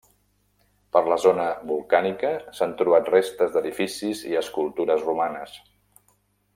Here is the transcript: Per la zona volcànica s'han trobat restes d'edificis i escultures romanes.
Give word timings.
Per 0.95 1.01
la 1.11 1.17
zona 1.25 1.45
volcànica 1.73 2.33
s'han 2.61 2.75
trobat 2.81 3.13
restes 3.17 3.53
d'edificis 3.59 4.23
i 4.33 4.37
escultures 4.43 5.07
romanes. 5.11 5.59